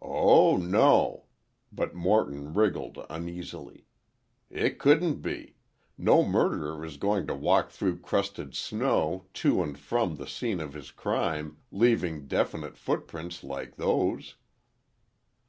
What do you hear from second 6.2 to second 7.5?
murderer is going to